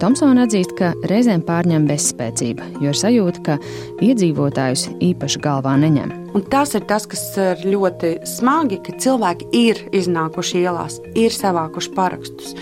Tomsona 0.00 0.46
atzīst, 0.48 0.72
ka 0.78 0.94
reizēm 1.10 1.44
pārņem 1.44 1.84
bezspēcība, 1.90 2.70
jo 2.80 2.94
ir 2.94 2.98
sajūta, 2.98 3.44
ka 3.44 3.58
iedzīvotājus 4.02 4.88
īpaši 5.04 5.44
galvā 5.44 5.76
neņem. 5.84 6.16
Un 6.34 6.48
tas 6.50 6.72
ir 6.74 6.88
tas, 6.88 7.04
kas 7.10 7.26
ir 7.36 7.68
ļoti 7.68 8.16
smagi, 8.32 8.80
ka 8.86 8.96
cilvēki 9.04 9.52
ir 9.60 9.84
iznākuši 10.00 10.64
ielās, 10.64 10.98
ir 11.12 11.36
savākuši 11.36 11.94
parakstus. 11.94 12.56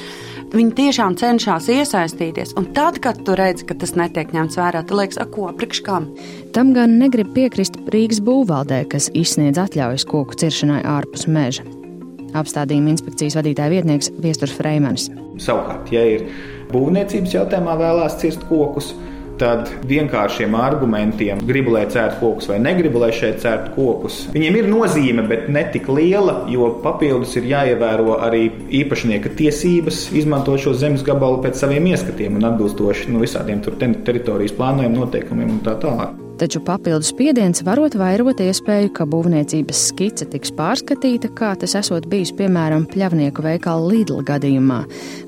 Viņi 0.53 0.75
tiešām 0.77 1.15
cenšas 1.17 1.65
iesaistīties, 1.73 2.51
un 2.61 2.67
tad, 2.77 2.99
kad 3.01 3.23
tu 3.25 3.33
redzi, 3.39 3.65
ka 3.65 3.77
tas 3.81 3.95
netiek 3.97 4.35
ņemts 4.37 4.59
vērā, 4.61 4.83
tad 4.85 4.99
liekas, 4.99 5.21
ko 5.33 5.47
priekš 5.57 5.81
kam. 5.87 6.11
Tam 6.53 6.75
gan 6.77 6.99
negrib 7.01 7.31
piekrist 7.33 7.79
Rīgas 7.95 8.21
būvvaldē, 8.25 8.83
kas 8.93 9.09
izsniedz 9.17 9.57
atļaujas 9.63 10.05
koku 10.11 10.37
ciršanai 10.43 10.83
ārpus 10.85 11.25
meža. 11.25 11.65
Apstādījuma 12.37 12.93
inspekcijas 12.93 13.39
vadītāja 13.41 13.73
vietnieks 13.73 14.13
Viesturs 14.21 14.53
Freimanis. 14.57 15.09
Savukārt, 15.41 15.89
ja 15.93 16.05
ir 16.19 16.29
būvniecības 16.73 17.33
jautājumā 17.39 17.79
vēlās 17.81 18.19
cirst 18.21 18.45
kokus, 18.51 18.93
tad 18.93 19.12
vienkāršiem 19.89 20.55
argumentiem, 20.59 21.41
gribu 21.47 21.75
lai 21.77 21.85
cērt 21.91 22.19
kokus 22.21 22.51
vai 22.51 22.59
negribu 22.62 23.03
lai 23.03 23.11
šeit 23.17 23.41
cērt 23.43 23.73
kokus, 23.77 24.27
viņiem 24.35 24.59
ir 24.61 24.71
nozīme, 24.71 25.27
bet 25.29 25.49
ne 25.53 25.65
tik 25.73 25.89
liela, 25.93 26.43
jo 26.53 26.71
papildus 26.85 27.37
ir 27.41 27.49
jāievēro 27.53 28.19
arī 28.23 28.49
īpašnieka 28.83 29.35
tiesības 29.39 30.05
izmantot 30.17 30.62
šo 30.62 30.75
zemes 30.79 31.05
gabalu 31.07 31.43
pēc 31.45 31.62
saviem 31.65 31.87
ieskatiem 31.93 32.37
un 32.39 32.51
atbilstoši 32.53 33.12
nu, 33.12 33.23
visādiem 33.25 33.62
teritorijas 33.62 34.57
plānojuma 34.59 35.05
noteikumiem 35.05 35.57
un 35.57 35.65
tā 35.65 35.79
tālāk. 35.83 36.32
Taču 36.43 36.59
papildus 36.67 37.13
spiediens 37.13 37.61
varot 37.63 37.95
vairot 37.95 38.41
iespēju, 38.43 38.89
ka 38.97 39.05
būvniecības 39.07 39.83
skice 39.93 40.27
tiks 40.27 40.51
pārskatīta, 40.59 41.29
kā 41.39 41.53
tas 41.55 41.77
esot 41.79 42.09
bijis 42.11 42.33
piemēram 42.35 42.83
pļavnieku 42.91 43.45
veikala 43.45 43.85
Lidla 43.93 44.25
gadījumā, 44.27 44.81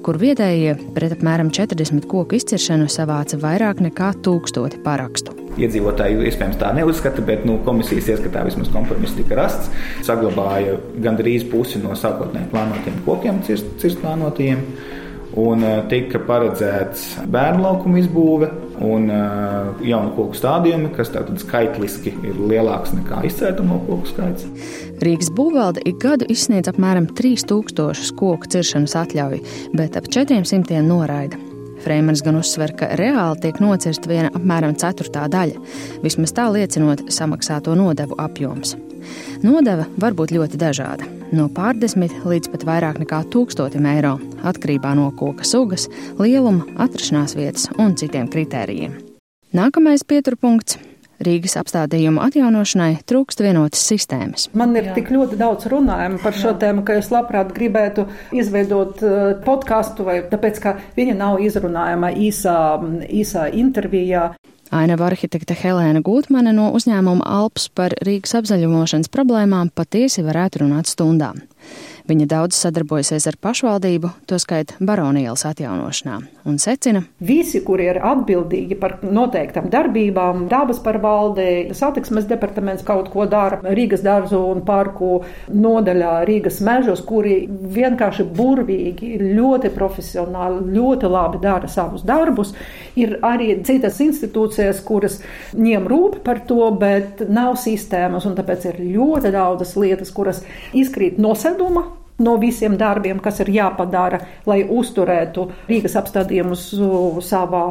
kur 0.03 0.19
vietējie 0.19 0.73
pret 0.97 1.15
apmēram 1.15 1.53
40 1.55 2.09
koku 2.11 2.35
izciršanu 2.41 2.89
savāca 2.91 3.39
vairāk 3.39 3.85
nekā 3.87 4.11
tūkstoti 4.27 4.83
parakstu. 4.83 5.37
Iedzīvotāji 5.55 6.19
iespējams 6.33 6.59
tā 6.65 6.73
neuzskata, 6.81 7.23
bet 7.31 7.47
nu, 7.47 7.61
komisijas 7.63 8.11
ieskatā 8.17 8.43
vismaz 8.51 8.75
kompromiss 8.75 9.15
tika 9.15 9.39
rasts. 9.39 9.71
Saglabāja 10.11 10.81
gandrīz 10.99 11.47
pusi 11.47 11.79
no 11.79 11.95
sākotnēji 11.95 12.51
plānotiem 12.51 12.99
kokiem, 13.07 13.39
cirst, 13.47 14.03
plānotajiem 14.03 14.67
un 15.47 15.63
eh, 15.63 15.81
tika 15.95 16.19
paredzēts 16.27 17.13
bērnu 17.31 17.69
laukuma 17.69 18.03
izbūve 18.03 18.51
un 18.83 19.09
uh, 19.11 19.71
jaunu 19.85 20.13
koku 20.17 20.39
stādījumi, 20.39 20.91
kas 20.97 21.13
tātad 21.15 21.39
skaitliski 21.43 22.15
ir 22.27 22.39
lielāks 22.51 22.95
nekā 22.97 23.23
izcērtamo 23.29 23.81
koku 23.87 24.11
skaits. 24.11 24.47
Rīgas 25.05 25.31
būvvalde 25.35 25.83
ik 25.89 25.99
gadu 26.03 26.29
izsniedz 26.33 26.71
apmēram 26.73 27.09
3000 27.19 28.15
koku 28.19 28.51
ciršanas 28.55 28.97
atļauju, 29.05 29.43
bet 29.79 29.99
ap 30.01 30.09
400 30.11 30.83
noraida. 30.87 31.41
Freimans 31.85 32.23
gan 32.25 32.39
uzsver, 32.39 32.73
ka 32.79 32.95
reāli 32.97 33.43
tiek 33.43 33.61
nocirsta 33.61 34.09
viena 34.09 34.31
apmēram 34.33 34.77
ceturtā 34.81 35.27
daļa, 35.29 35.61
vismaz 36.05 36.33
tā 36.33 36.49
liecinot 36.55 37.05
samaksāto 37.13 37.77
nodevu 37.77 38.17
apjoms. 38.25 38.73
Nodeva 39.43 39.87
var 39.99 40.17
būt 40.17 40.35
ļoti 40.37 40.61
dažāda- 40.61 41.09
no 41.37 41.49
pārdesmit 41.49 42.13
līdz 42.25 42.51
pat 42.53 42.65
vairāk 42.65 42.99
nekā 43.03 43.25
tūkstotim 43.31 43.87
eiro, 43.87 44.19
atkarībā 44.43 44.95
no 44.95 45.11
koka 45.11 45.45
sugas, 45.45 45.89
lieluma, 46.19 46.65
atrašanās 46.77 47.35
vietas 47.35 47.69
un 47.79 47.95
citiem 47.95 48.29
kritērijiem. 48.29 48.93
Nākamais 49.55 50.03
pieturpunkts 50.03 50.79
Rīgas 51.23 51.55
apstādījumu 51.61 52.19
atjaunošanai 52.25 52.99
trūkst 53.07 53.43
vienotas 53.45 53.83
sistēmas. 53.87 54.49
Man 54.59 54.75
ir 54.75 54.89
Jā. 54.89 54.95
tik 54.99 55.13
ļoti 55.15 55.39
daudz 55.39 55.69
runājumu 55.71 56.19
par 56.23 56.35
šo 56.35 56.51
Jā. 56.51 56.57
tēmu, 56.65 56.83
ka 56.87 56.99
es 56.99 57.11
labprāt 57.15 57.53
gribētu 57.55 58.09
izveidot 58.35 59.05
uh, 59.07 59.21
podkāstu, 59.45 60.07
vai 60.09 60.17
tāpēc, 60.31 60.59
ka 60.61 60.75
viņa 60.99 61.15
nav 61.21 61.39
izrunājama 61.45 62.11
īsā, 62.19 62.57
īsā 63.07 63.47
intervijā. 63.55 64.33
Ainava 64.75 65.07
arhitekte 65.07 65.55
Helēna 65.55 66.01
Gūtmane 66.03 66.51
no 66.55 66.73
uzņēmuma 66.75 67.23
Alps 67.31 67.69
par 67.79 67.95
Rīgas 68.03 68.35
apzaļumošanas 68.41 69.13
problēmām 69.15 69.71
patiesi 69.71 70.25
varētu 70.27 70.65
runāt 70.65 70.91
stundām. 70.91 71.45
Viņa 72.05 72.27
daudz 72.29 72.59
sadarbojasies 72.61 73.25
ar 73.31 73.37
pašvaldību, 73.41 74.11
tostarp 74.29 74.75
baronielas 74.77 75.47
atjaunošanā, 75.49 76.19
un 76.45 76.59
secina, 76.61 77.01
visi, 77.25 77.63
kuri 77.65 77.87
ir 77.89 77.99
atbildīgi 78.05 78.77
par 78.77 78.99
noteiktām 79.01 79.71
darbībām, 79.73 80.43
dabas 80.51 80.83
pārvaldē, 80.85 81.47
satiksmes 81.73 82.29
departaments 82.29 82.85
kaut 82.85 83.09
ko 83.15 83.25
dara, 83.25 83.63
Rīgas 83.65 84.05
dārzu 84.05 84.43
un 84.51 84.61
parku 84.69 85.23
nodaļā, 85.49 86.13
Rīgas 86.29 86.61
mežos, 86.69 87.01
kuri 87.09 87.47
vienkārši 87.49 88.29
burvīgi, 88.37 89.15
ļoti 89.25 89.73
profesionāli, 89.73 90.61
ļoti 90.77 91.13
labi 91.17 91.41
dara 91.41 91.73
savus 91.73 92.05
darbus. 92.05 92.53
Ir 93.01 93.17
arī 93.25 93.55
citas 93.65 93.97
institūcijas, 94.05 94.85
kuras 94.85 95.23
ņem 95.57 95.89
rūp 95.89 96.21
par 96.29 96.45
to, 96.45 96.69
bet 96.77 97.25
nav 97.33 97.57
sistēmas, 97.65 98.29
un 98.29 98.37
tāpēc 98.37 98.71
ir 98.75 98.85
ļoti 98.93 99.33
daudzas 99.33 99.73
lietas, 99.81 100.13
kuras 100.13 100.45
izkrīt 100.77 101.17
no 101.17 101.33
seduma 101.33 101.94
no 102.19 102.37
visiem 102.39 102.77
darbiem, 102.79 103.19
kas 103.23 103.41
ir 103.43 103.51
jāpadara, 103.55 104.21
lai 104.47 104.61
uzturētu 104.63 105.49
Rīgas 105.69 105.97
apstādījumus 105.99 106.69
savā 107.27 107.65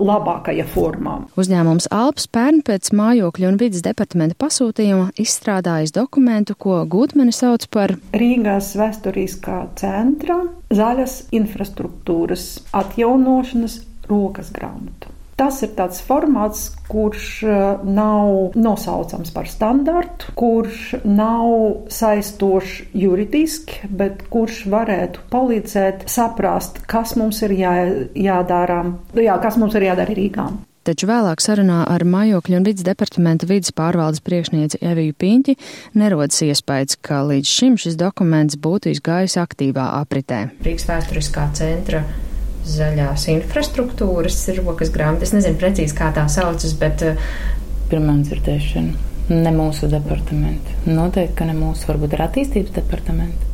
labākajā 0.00 0.66
formā. 0.72 1.18
Uzņēmums 1.40 1.90
Alps 1.94 2.28
pērn 2.32 2.62
pēc 2.66 2.92
mājokļu 2.96 3.50
un 3.50 3.60
vidas 3.60 3.84
departamenta 3.84 4.38
pasūtījuma 4.40 5.10
izstrādājis 5.20 5.94
dokumentu, 5.96 6.56
ko 6.56 6.80
Gutmani 6.90 7.34
sauc 7.36 7.68
par 7.72 7.96
Rīgas 8.16 8.72
vēsturiskā 8.80 9.62
centra 9.80 10.40
zaļas 10.70 11.22
infrastruktūras 11.36 12.50
atjaunošanas 12.76 13.80
rokas 14.10 14.52
grāmatu. 14.54 15.19
Tas 15.40 15.62
ir 15.64 15.70
tāds 15.72 16.02
formāts, 16.04 16.66
kurš 16.90 17.26
eh, 17.48 17.60
nav 17.88 18.58
nosaucams 18.60 19.32
par 19.32 19.48
standartu, 19.48 20.34
kurš 20.36 20.98
nav 21.08 21.86
saistošs 21.88 22.90
juridiski, 22.92 23.88
bet 23.88 24.26
kurš 24.28 24.66
varētu 24.68 25.24
palīdzēt 25.32 26.04
saprast, 26.12 26.82
kas 26.90 27.16
mums 27.16 27.40
ir 27.48 27.56
jā, 27.56 27.72
jādara, 28.12 28.82
jā, 29.16 29.40
kas 29.40 29.56
mums 29.56 29.80
ir 29.80 29.88
jādara 29.88 30.18
Rīgā. 30.18 30.50
Taču 30.84 31.08
vēlāk 31.08 31.40
sarunā 31.44 31.82
ar 31.88 32.04
mājokļu 32.08 32.56
un 32.60 32.64
vidas 32.68 32.84
departamenta 32.84 33.48
vidas 33.48 33.72
pārvaldes 33.76 34.20
priekšnieci 34.24 34.80
Eviju 34.92 35.16
Piņķi 35.16 35.56
nerodas 36.00 36.40
iespējas, 36.44 37.00
ka 37.00 37.24
līdz 37.28 37.48
šim 37.48 37.80
šis 37.80 37.96
dokuments 38.00 38.60
būtu 38.60 38.92
izgājis 38.92 39.40
aktīvā 39.40 39.92
apritē. 40.00 40.50
Rīgas 40.64 40.88
vēsturiskā 40.88 41.48
centra 41.56 42.04
zaļās 42.66 43.28
infrastruktūras 43.34 44.42
rokas 44.58 44.92
grāmata. 44.94 45.28
Es 45.28 45.34
nezinu 45.36 45.58
precīzi, 45.60 45.96
kā 45.96 46.10
tā 46.16 46.26
saucas, 46.28 46.74
bet. 46.80 47.02
Eh, 47.02 47.30
Pirmā 47.90 48.20
dzirdēšana. 48.22 49.06
Ne 49.30 49.50
mūsu 49.54 49.88
departamenta. 49.90 50.74
Noteikti, 50.86 51.36
ka 51.38 51.46
ne 51.46 51.54
mūsu, 51.54 51.86
varbūt 51.90 52.14
ir 52.14 52.22
attīstības 52.26 52.74
departamenta. 52.74 53.50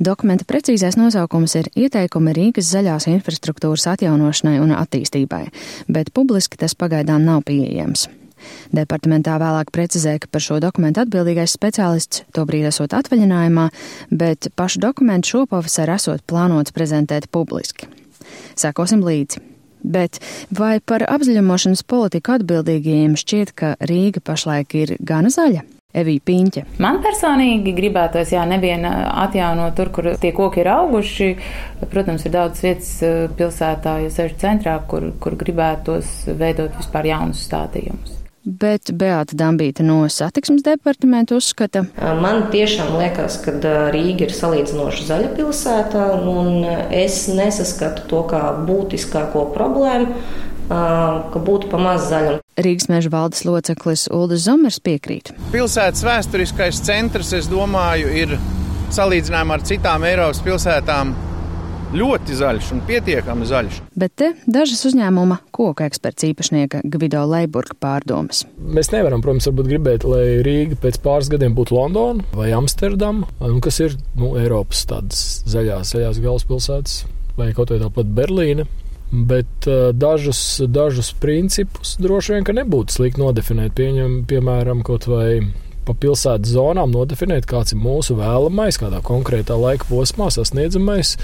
Dokumenta 0.00 0.46
precīzais 0.48 0.96
nosaukums 0.96 1.58
ir 1.60 1.66
Ieteikumi 1.76 2.32
Rīgas 2.32 2.70
zaļās 2.72 3.04
infrastruktūras 3.10 3.84
atjaunošanai 3.92 4.54
un 4.62 4.72
attīstībai, 4.72 5.42
bet 5.92 6.08
publiski 6.16 6.56
tas 6.56 6.72
pagaidām 6.72 7.26
nav 7.26 7.42
pieejams. 7.50 8.06
Departamentā 8.72 9.34
vēlāk 9.42 9.68
precizēja, 9.74 10.22
ka 10.22 10.30
par 10.32 10.44
šo 10.46 10.56
dokumentu 10.64 11.02
atbildīgais 11.02 11.52
speciālists 11.52 12.24
tobrīd 12.32 12.70
esot 12.70 12.96
atvaļinājumā, 12.96 13.66
bet 14.08 14.48
pašu 14.56 14.80
dokumentu 14.86 15.34
šopavasar 15.34 15.92
esot 15.98 16.24
plānots 16.24 16.72
prezentēt 16.72 17.28
publiski. 17.28 17.89
Sekosim 18.58 19.04
līdzi. 19.06 19.42
Bet 19.80 20.20
vai 20.52 20.78
par 20.84 21.06
apzaļumošanas 21.08 21.82
politiku 21.88 22.36
atbildīgajiem 22.36 23.16
šķiet, 23.16 23.52
ka 23.56 23.74
Rīga 23.80 24.20
pašlaik 24.24 24.76
ir 24.76 24.96
gana 25.00 25.32
zaļa? 25.32 25.64
Evija 25.90 26.22
Pīņķa. 26.22 26.62
Man 26.78 27.00
personīgi 27.02 27.72
gribētos, 27.74 28.30
jā, 28.30 28.44
nevien 28.46 28.84
atjaunot 28.86 29.74
tur, 29.74 29.90
kur 29.94 30.12
tie 30.22 30.30
koki 30.36 30.62
ir 30.62 30.70
auguši. 30.70 31.32
Protams, 31.90 32.28
ir 32.28 32.36
daudz 32.36 32.62
vietas 32.62 32.92
pilsētā, 33.40 33.98
ja 34.04 34.14
sevišķi 34.14 34.40
centrā, 34.44 34.78
kur, 34.86 35.10
kur 35.18 35.38
gribētos 35.40 36.30
veidot 36.30 36.78
vispār 36.78 37.10
jaunus 37.10 37.42
stādījumus 37.48 38.19
bet 38.44 38.92
Beata 38.96 39.36
Dambīta 39.36 39.84
no 39.84 40.02
satiksmes 40.10 40.64
departamenta 40.66 41.36
uzskata. 41.38 41.84
Man 42.20 42.46
tiešām 42.52 42.94
liekas, 43.00 43.40
ka 43.44 43.56
Rīga 43.94 44.28
ir 44.28 44.34
salīdzinoši 44.36 45.08
zaļa 45.08 45.32
pilsēta, 45.36 46.06
un 46.30 46.64
es 46.94 47.26
nesaskatu 47.32 48.06
to 48.10 48.22
kā 48.30 48.42
būtiskāko 48.66 49.48
problēmu, 49.54 50.14
ka 50.70 51.42
būtu 51.42 51.70
pamaz 51.72 52.08
zaļuma. 52.10 52.40
Rīgas 52.60 52.90
meža 52.92 53.10
valdes 53.12 53.44
loceklis 53.48 54.06
Ulris 54.12 54.44
Zomers 54.46 54.80
piekrīt. 54.84 55.32
Pilsētas 55.54 56.04
vēsturiskais 56.06 56.82
centrs, 56.86 57.32
es 57.36 57.48
domāju, 57.50 58.12
ir 58.12 58.36
salīdzinājumā 58.94 59.58
ar 59.58 59.66
citām 59.66 60.06
Eiropas 60.06 60.42
pilsētām 60.44 61.14
ļoti 61.90 62.36
zaļš 62.38 62.68
un 62.76 62.82
pietiekami 62.86 63.46
zaļš. 63.50 63.78
Bet 63.98 64.14
te 64.20 64.30
dažas 64.46 64.84
uzņēmuma 64.90 65.40
koku 65.54 65.84
eksperts 65.86 66.26
īpašnieka 66.28 66.84
Gvido 66.90 67.22
Leiburga 67.26 67.74
pārdomas. 67.82 68.44
Mēs 68.60 68.92
nevaram, 68.94 69.22
protams, 69.24 69.48
gribēt, 69.66 70.06
lai 70.06 70.40
Rīga 70.46 70.78
pēc 70.80 71.00
pāris 71.04 71.30
gadiem 71.32 71.56
būtu 71.58 71.74
Londona 71.74 72.26
vai 72.36 72.52
Amsterdama, 72.54 73.26
kas 73.64 73.80
ir 73.82 73.96
nu, 74.18 74.36
Eiropas 74.38 74.84
tādas 74.90 75.24
zaļās, 75.50 75.94
zaļās 75.96 76.22
galvaspilsētas, 76.22 77.00
vai 77.38 77.50
kaut 77.56 77.74
vai 77.74 77.80
tāpat 77.82 78.14
Berlīne. 78.14 78.68
Bet 79.10 79.66
uh, 79.66 79.88
dažus, 79.90 80.60
dažus 80.70 81.08
principus 81.18 81.96
droši 81.98 82.36
vien 82.36 82.44
nebūtu 82.60 82.94
slikti 82.94 83.18
nodefinēt. 83.18 83.74
Pieņem, 83.74 84.20
piemēram, 84.30 84.84
kaut 84.86 85.08
vai 85.10 85.40
pa 85.82 85.96
pilsētas 85.98 86.52
zonām 86.54 86.92
nodefinēt, 86.94 87.48
kāds 87.50 87.74
ir 87.74 87.80
mūsu 87.82 88.14
vēlamais, 88.20 88.78
kādā 88.78 89.00
konkrētā 89.02 89.56
laika 89.58 89.88
posmā 89.90 90.28
sasniedzamais 90.30 91.16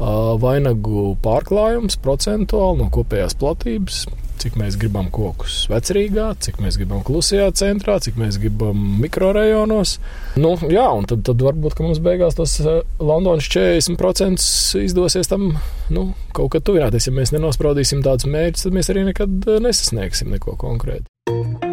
vainagu 0.00 1.14
pārklājums 1.24 1.98
procentuāli 2.00 2.82
no 2.82 2.90
kopējās 2.92 3.36
platības. 3.40 4.04
Cik 4.40 4.54
mēs 4.56 4.78
gribam 4.80 5.10
kokus 5.12 5.66
vecrīgā, 5.68 6.30
cik 6.40 6.62
mēs 6.64 6.78
gribam 6.80 7.02
klusajā 7.04 7.50
centrā, 7.60 7.98
cik 8.00 8.16
mēs 8.16 8.38
gribam 8.40 8.78
mikrorajonos. 9.02 9.98
Nu, 10.40 10.54
jā, 10.72 10.86
un 10.96 11.04
tad, 11.10 11.26
tad 11.28 11.44
varbūt 11.44 11.82
mums 11.84 12.00
beigās 12.00 12.40
tas 12.40 12.56
Londonas 12.96 13.50
40% 13.52 14.80
izdosies 14.80 15.28
tam 15.28 15.50
nu, 15.92 16.10
kaut 16.32 16.54
kad 16.56 16.64
tuvināties. 16.64 17.10
Ja 17.10 17.16
mēs 17.20 17.36
nenospraudīsim 17.36 18.00
tādus 18.06 18.30
mērķus, 18.32 18.64
tad 18.64 18.80
mēs 18.80 18.88
arī 18.94 19.10
nekad 19.12 19.50
nesasniegsim 19.60 20.32
neko 20.32 20.56
konkrētu. 20.64 21.69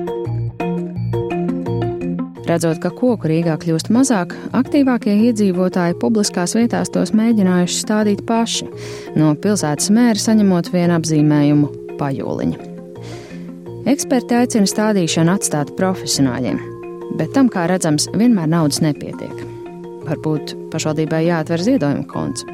Redzot, 2.47 2.77
ka 2.79 2.93
koku 2.95 3.27
Rīgā 3.27 3.57
kļūst 3.59 3.89
mazāk, 3.91 4.31
aktīvākie 4.55 5.11
iedzīvotāji 5.27 5.97
publiskās 5.99 6.53
vietās 6.55 6.87
tos 6.93 7.11
mēģinājuši 7.17 7.79
stādīt 7.81 8.21
paši, 8.29 8.69
no 9.19 9.33
pilsētas 9.43 9.89
mēra 9.91 10.21
saņemot 10.21 10.69
vienu 10.71 10.95
apzīmējumu- 10.95 11.67
pajoliņa. 11.99 12.69
Eksperti 13.91 14.39
aicina 14.39 14.69
stādīšanu 14.71 15.35
atstāt 15.35 15.75
profesionāļiem, 15.75 16.61
bet 17.19 17.33
tam, 17.35 17.49
kā 17.51 17.67
redzams, 17.67 18.07
vienmēr 18.15 18.47
naudas 18.47 18.79
nepietiek. 18.79 19.35
Varbūt 20.07 20.55
pašvaldībai 20.71 21.25
jāatver 21.27 21.59
ziedojuma 21.59 22.07
konts. 22.07 22.47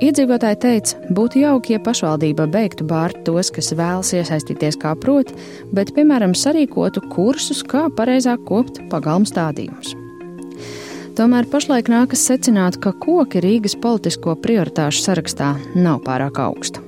Iedzīvotāji 0.00 0.56
teica, 0.56 0.98
būtu 1.12 1.42
jauki, 1.42 1.74
ja 1.74 1.80
pašvaldība 1.84 2.46
beigtu 2.48 2.86
bārt 2.88 3.18
tos, 3.26 3.50
kas 3.52 3.74
vēlas 3.76 4.14
iesaistīties 4.16 4.78
kā 4.80 4.94
prot, 4.96 5.28
bet, 5.76 5.92
piemēram, 5.92 6.32
sarīkotu 6.32 7.02
kursus, 7.12 7.60
kā 7.60 7.82
pareizāk 7.92 8.46
kopt 8.48 8.80
pagalmu 8.88 9.28
stādījumus. 9.28 9.92
Tomēr 11.20 11.44
pašlaik 11.52 11.92
nākas 11.92 12.24
secināt, 12.24 12.80
ka 12.80 12.94
koki 12.96 13.42
Rīgas 13.44 13.76
politisko 13.76 14.38
prioritāšu 14.40 15.04
sarakstā 15.04 15.52
nav 15.76 16.00
pārāk 16.06 16.40
augstu. 16.40 16.80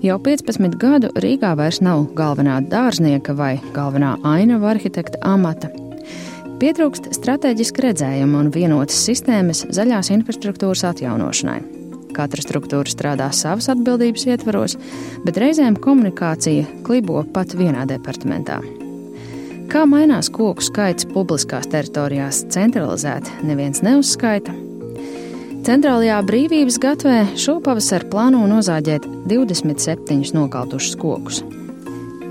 Jau 0.00 0.16
15 0.16 0.80
gadu 0.80 1.12
Rīgā 1.20 1.52
vairs 1.58 1.82
nav 1.84 2.06
galvenā 2.16 2.62
dārznieka 2.64 3.36
vai 3.36 3.58
galvenā 3.76 4.16
ainava 4.24 4.72
arhitekta 4.72 5.20
amata. 5.20 5.68
Pietrūkst 6.62 7.12
strateģiska 7.18 7.90
redzējuma 7.90 8.40
un 8.40 8.54
vienotas 8.54 9.04
sistēmas 9.04 9.66
zaļās 9.68 10.14
infrastruktūras 10.16 10.88
atjaunošanai. 10.94 11.77
Katra 12.18 12.42
struktūra 12.42 12.90
strādā 12.90 13.28
savas 13.30 13.68
atbildības 13.70 14.26
ietvaros, 14.26 14.74
bet 15.22 15.38
reizēm 15.38 15.78
komunikācija 15.78 16.66
klibo 16.86 17.22
pat 17.34 17.54
vienā 17.58 17.84
departamentā. 17.86 18.58
Kā 19.68 19.84
mainās 19.86 20.30
koku 20.32 20.64
skaits 20.64 21.06
publiskās 21.12 21.68
teritorijās 21.70 22.40
centralizēti, 22.54 23.36
neviens 23.46 23.84
neuzskaita. 23.84 24.54
Centrālajā 25.68 26.18
brīvības 26.24 26.80
gatvē 26.80 27.18
šopavasar 27.38 28.08
plāno 28.08 28.46
nozāģēt 28.48 29.04
27 29.28 30.32
nokautušus 30.34 30.98
kokus. 30.98 31.42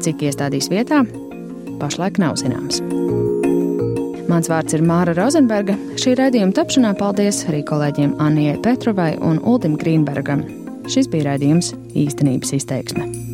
Cik 0.01 0.27
iestādīs 0.27 0.71
vietā, 0.73 1.05
pašlaik 1.77 2.17
nav 2.23 2.39
zināms. 2.41 2.81
Mans 4.27 4.49
vārds 4.51 4.75
ir 4.75 4.83
Māra 4.83 5.13
Rozenberga. 5.15 5.77
Šī 5.99 6.17
raidījuma 6.19 6.55
tapšanā 6.57 6.91
paldies 6.99 7.45
arī 7.47 7.61
kolēģiem 7.67 8.17
Annijai 8.23 8.57
Petrovai 8.65 9.13
un 9.23 9.39
Uldim 9.39 9.79
Grīnbergam. 9.79 10.43
Šis 10.91 11.07
bija 11.11 11.31
raidījums 11.31 11.73
īstenības 11.95 12.53
izteiksme. 12.59 13.26